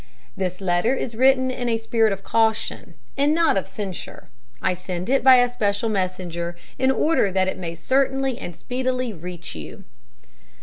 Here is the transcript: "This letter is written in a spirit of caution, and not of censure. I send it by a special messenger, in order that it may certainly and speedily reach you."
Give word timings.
"This 0.35 0.61
letter 0.61 0.95
is 0.95 1.13
written 1.13 1.51
in 1.51 1.69
a 1.69 1.77
spirit 1.77 2.11
of 2.11 2.23
caution, 2.23 2.95
and 3.15 3.35
not 3.35 3.55
of 3.55 3.67
censure. 3.67 4.29
I 4.59 4.73
send 4.73 5.11
it 5.11 5.23
by 5.23 5.35
a 5.35 5.47
special 5.47 5.89
messenger, 5.89 6.57
in 6.79 6.89
order 6.89 7.31
that 7.31 7.47
it 7.47 7.59
may 7.59 7.75
certainly 7.75 8.39
and 8.39 8.55
speedily 8.55 9.13
reach 9.13 9.53
you." 9.53 9.83